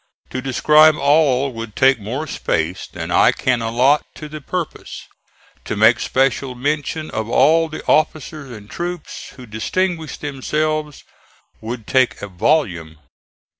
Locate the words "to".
0.31-0.41, 4.15-4.27, 5.65-5.75